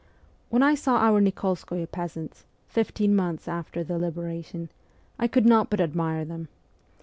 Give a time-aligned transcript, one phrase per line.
[0.49, 4.69] When I saw our Nik61skoye peasants, fifteen months after the liberation,
[5.19, 6.47] I could not but admire them.